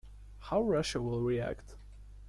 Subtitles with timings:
[0.39, 1.75] How Russia will react?